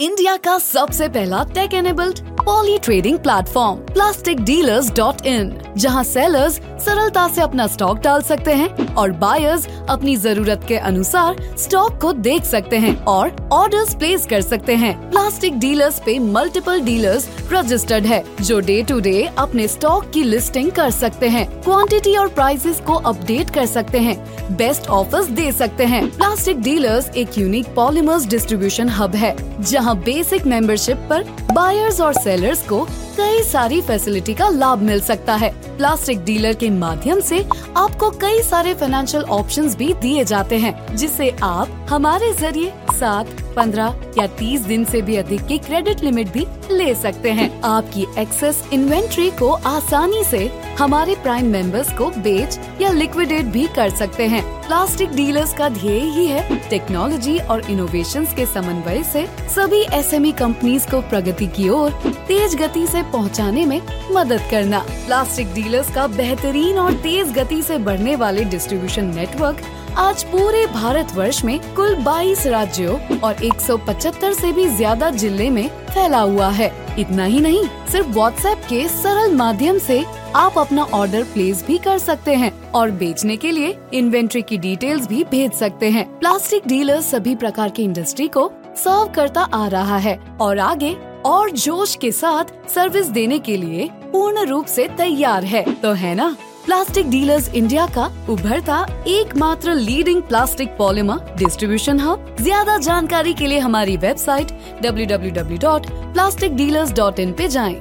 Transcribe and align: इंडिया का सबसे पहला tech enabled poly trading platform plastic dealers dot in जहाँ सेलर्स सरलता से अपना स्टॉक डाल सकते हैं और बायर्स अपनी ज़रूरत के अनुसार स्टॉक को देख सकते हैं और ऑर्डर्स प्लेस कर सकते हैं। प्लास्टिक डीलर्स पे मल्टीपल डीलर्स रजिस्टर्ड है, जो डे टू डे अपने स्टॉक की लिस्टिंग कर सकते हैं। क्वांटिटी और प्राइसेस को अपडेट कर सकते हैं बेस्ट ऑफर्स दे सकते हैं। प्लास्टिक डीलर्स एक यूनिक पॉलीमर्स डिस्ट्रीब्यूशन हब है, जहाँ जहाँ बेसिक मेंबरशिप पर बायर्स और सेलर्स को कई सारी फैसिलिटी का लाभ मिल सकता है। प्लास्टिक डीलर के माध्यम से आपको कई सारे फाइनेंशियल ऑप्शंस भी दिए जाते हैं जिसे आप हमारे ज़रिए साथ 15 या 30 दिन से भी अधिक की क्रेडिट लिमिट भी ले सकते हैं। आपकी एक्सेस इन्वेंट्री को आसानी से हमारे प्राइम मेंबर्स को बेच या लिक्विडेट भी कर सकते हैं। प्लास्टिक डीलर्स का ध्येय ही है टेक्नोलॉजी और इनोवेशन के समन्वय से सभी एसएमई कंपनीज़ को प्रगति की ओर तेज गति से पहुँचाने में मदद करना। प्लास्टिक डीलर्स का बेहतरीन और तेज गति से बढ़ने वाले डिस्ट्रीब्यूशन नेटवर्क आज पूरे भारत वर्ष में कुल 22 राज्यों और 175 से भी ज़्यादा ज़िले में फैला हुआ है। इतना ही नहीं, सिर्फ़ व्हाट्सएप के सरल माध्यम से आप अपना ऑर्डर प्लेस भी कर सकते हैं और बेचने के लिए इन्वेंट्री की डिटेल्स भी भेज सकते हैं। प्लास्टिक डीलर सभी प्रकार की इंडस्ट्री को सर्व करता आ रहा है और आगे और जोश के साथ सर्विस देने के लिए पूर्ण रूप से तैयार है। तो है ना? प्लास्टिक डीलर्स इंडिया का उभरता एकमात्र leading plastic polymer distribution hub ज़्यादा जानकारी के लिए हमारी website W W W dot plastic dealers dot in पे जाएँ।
इंडिया 0.00 0.36
का 0.36 0.58
सबसे 0.58 1.08
पहला 1.08 1.42
tech 1.54 1.72
enabled 1.74 2.18
poly 2.38 2.76
trading 2.78 3.18
platform 3.18 3.78
plastic 3.86 4.40
dealers 4.40 4.90
dot 4.96 5.26
in 5.26 5.52
जहाँ 5.76 6.02
सेलर्स 6.04 6.60
सरलता 6.84 7.26
से 7.28 7.40
अपना 7.40 7.66
स्टॉक 7.66 7.98
डाल 7.98 8.22
सकते 8.22 8.52
हैं 8.54 8.94
और 8.94 9.12
बायर्स 9.18 9.66
अपनी 9.88 10.14
ज़रूरत 10.16 10.64
के 10.68 10.76
अनुसार 10.76 11.42
स्टॉक 11.58 12.00
को 12.00 12.12
देख 12.12 12.44
सकते 12.44 12.78
हैं 12.78 12.96
और 13.04 13.34
ऑर्डर्स 13.52 13.94
प्लेस 13.94 14.26
कर 14.26 14.40
सकते 14.40 14.74
हैं। 14.76 15.10
प्लास्टिक 15.10 15.58
डीलर्स 15.58 15.98
पे 16.06 16.18
मल्टीपल 16.18 16.80
डीलर्स 16.80 17.28
रजिस्टर्ड 17.52 18.06
है, 18.06 18.22
जो 18.42 18.60
डे 18.60 18.82
टू 18.82 19.00
डे 19.00 19.22
अपने 19.38 19.66
स्टॉक 19.68 20.10
की 20.10 20.22
लिस्टिंग 20.22 20.70
कर 20.72 20.90
सकते 20.90 21.28
हैं। 21.28 21.46
क्वांटिटी 21.62 22.14
और 22.16 22.28
प्राइसेस 22.28 22.80
को 22.86 22.94
अपडेट 22.94 23.50
कर 23.50 23.66
सकते 23.66 23.98
हैं 23.98 24.16
बेस्ट 24.56 24.88
ऑफर्स 24.90 25.26
दे 25.30 25.50
सकते 25.52 25.84
हैं। 25.86 26.06
प्लास्टिक 26.10 26.62
डीलर्स 26.62 27.10
एक 27.10 27.38
यूनिक 27.38 27.74
पॉलीमर्स 27.74 28.26
डिस्ट्रीब्यूशन 28.26 28.88
हब 28.90 29.14
है, 29.16 29.36
जहाँ 29.62 29.87
जहाँ 29.88 30.00
बेसिक 30.04 30.46
मेंबरशिप 30.46 30.96
पर 31.10 31.22
बायर्स 31.52 32.00
और 32.00 32.12
सेलर्स 32.14 32.62
को 32.68 32.82
कई 33.16 33.42
सारी 33.42 33.80
फैसिलिटी 33.82 34.34
का 34.34 34.48
लाभ 34.48 34.82
मिल 34.82 35.00
सकता 35.00 35.34
है। 35.34 35.50
प्लास्टिक 35.76 36.24
डीलर 36.24 36.54
के 36.54 36.68
माध्यम 36.70 37.20
से 37.20 37.38
आपको 37.76 38.10
कई 38.20 38.42
सारे 38.42 38.74
फाइनेंशियल 38.74 39.22
ऑप्शंस 39.32 39.76
भी 39.76 39.92
दिए 40.02 40.24
जाते 40.24 40.58
हैं 40.58 40.96
जिसे 40.96 41.30
आप 41.42 41.86
हमारे 41.90 42.32
ज़रिए 42.32 42.72
साथ 42.92 43.47
15 43.56 43.94
या 44.18 44.26
30 44.36 44.60
दिन 44.60 44.84
से 44.84 45.02
भी 45.02 45.16
अधिक 45.16 45.46
की 45.46 45.58
क्रेडिट 45.58 46.04
लिमिट 46.04 46.32
भी 46.32 46.46
ले 46.72 46.94
सकते 46.94 47.30
हैं। 47.30 47.50
आपकी 47.64 48.06
एक्सेस 48.18 48.62
इन्वेंट्री 48.72 49.30
को 49.30 49.52
आसानी 49.66 50.24
से 50.24 50.46
हमारे 50.78 51.14
प्राइम 51.14 51.46
मेंबर्स 51.46 51.92
को 51.92 52.10
बेच 52.18 52.58
या 52.80 52.90
लिक्विडेट 52.90 53.44
भी 53.44 53.66
कर 53.76 53.90
सकते 53.90 54.26
हैं। 54.26 54.42
प्लास्टिक 54.66 55.12
डीलर्स 55.12 55.54
का 55.54 55.68
ध्येय 55.68 56.00
ही 56.10 56.26
है 56.26 56.56
टेक्नोलॉजी 56.70 57.38
और 57.38 57.70
इनोवेशन 57.70 58.24
के 58.36 58.46
समन्वय 58.46 59.02
से 59.02 59.26
सभी 59.48 59.80
एसएमई 59.92 60.32
कंपनीज़ 60.32 60.86
को 60.90 61.00
प्रगति 61.00 61.46
की 61.46 61.68
ओर 61.68 61.90
तेज 62.28 62.54
गति 62.54 62.86
से 62.86 63.02
पहुँचाने 63.02 63.64
में 63.66 63.80
मदद 64.12 64.48
करना। 64.50 64.78
प्लास्टिक 64.88 65.52
डीलर्स 65.54 65.94
का 65.94 66.06
बेहतरीन 66.06 66.78
और 66.78 66.94
तेज 67.02 67.32
गति 67.32 67.62
से 67.62 67.78
बढ़ने 67.78 68.16
वाले 68.16 68.44
डिस्ट्रीब्यूशन 68.44 69.14
नेटवर्क 69.14 69.62
आज 69.96 70.22
पूरे 70.24 70.66
भारत 70.66 71.12
वर्ष 71.14 71.44
में 71.44 71.58
कुल 71.74 71.94
22 72.04 72.46
राज्यों 72.46 72.98
और 73.18 73.36
175 73.36 74.32
से 74.34 74.52
भी 74.52 74.66
ज़्यादा 74.68 75.10
ज़िले 75.10 75.48
में 75.50 75.68
फैला 75.68 76.20
हुआ 76.20 76.48
है। 76.48 76.70
इतना 76.98 77.24
ही 77.24 77.40
नहीं, 77.40 77.64
सिर्फ़ 77.92 78.08
व्हाट्सएप 78.08 78.62
के 78.68 78.86
सरल 78.88 79.34
माध्यम 79.34 79.78
से 79.78 80.04
आप 80.36 80.58
अपना 80.58 80.84
ऑर्डर 80.84 81.22
प्लेस 81.24 81.64
भी 81.66 81.78
कर 81.78 81.98
सकते 81.98 82.34
हैं 82.34 82.52
और 82.72 82.90
बेचने 82.90 83.36
के 83.36 83.50
लिए 83.50 83.76
इन्वेंट्री 83.94 84.42
की 84.42 84.58
डिटेल्स 84.58 85.06
भी 85.08 85.24
भेज 85.24 85.52
सकते 85.52 85.90
हैं। 85.90 86.06
प्लास्टिक 86.18 86.66
डीलर 86.68 87.00
सभी 87.00 87.34
प्रकार 87.34 87.70
की 87.70 87.84
इंडस्ट्री 87.84 88.28
को 88.28 88.50
सर्व 88.76 89.12
करता 89.14 89.42
आ 89.44 89.66
रहा 89.68 89.96
है 89.96 90.18
और 90.40 90.58
आगे 90.58 90.96
और 91.26 91.50
जोश 91.50 91.94
के 91.94 92.12
साथ 92.12 92.44
सर्विस 92.68 93.06
देने 93.06 93.38
के 93.38 93.56
लिए 93.56 93.88
पूर्ण 94.12 94.46
रूप 94.46 94.66
से 94.66 94.88
तैयार 94.88 95.44
है। 95.44 95.62
तो 95.74 95.92
है 95.92 96.14
ना? 96.14 96.36
प्लास्टिक 96.68 97.08
डीलर्स 97.10 97.48
इंडिया 97.54 97.86
का 97.94 98.04
उभरता 98.30 98.78
एकमात्र 99.08 99.74
leading 99.74 100.20
plastic 100.22 100.76
polymer 100.78 101.34
distribution 101.38 102.00
hub 102.00 102.34
ज़्यादा 102.40 102.76
जानकारी 102.78 103.32
के 103.34 103.46
लिए 103.46 103.58
हमारी 103.58 103.96
website 103.96 104.52
W 104.82 105.06
W 105.06 105.30
W 105.34 105.58
dot 105.58 105.86
plastic 106.12 106.56
dealers 106.56 106.92
dot 106.96 107.20
in 107.20 107.32
पे 107.32 107.48
जाएँ। 107.48 107.74